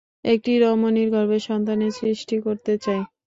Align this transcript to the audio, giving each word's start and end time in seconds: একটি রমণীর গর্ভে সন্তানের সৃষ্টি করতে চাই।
একটি 0.25 0.51
রমণীর 0.59 1.09
গর্ভে 1.15 1.39
সন্তানের 1.47 1.91
সৃষ্টি 1.99 2.35
করতে 2.45 2.73
চাই। 2.83 3.01